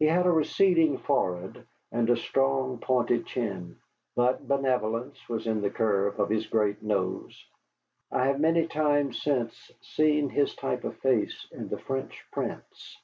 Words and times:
He 0.00 0.06
had 0.06 0.26
a 0.26 0.30
receding 0.32 0.98
forehead 0.98 1.64
and 1.92 2.10
a 2.10 2.16
strong, 2.16 2.78
pointed 2.80 3.26
chin; 3.26 3.78
but 4.16 4.48
benevolence 4.48 5.28
was 5.28 5.46
in 5.46 5.60
the 5.60 5.70
curve 5.70 6.18
of 6.18 6.30
his 6.30 6.48
great 6.48 6.82
nose. 6.82 7.46
I 8.10 8.26
have 8.26 8.40
many 8.40 8.66
times 8.66 9.22
since 9.22 9.70
seen 9.80 10.30
his 10.30 10.56
type 10.56 10.82
of 10.82 10.96
face 10.98 11.46
in 11.52 11.68
the 11.68 11.78
French 11.78 12.24
prints. 12.32 12.96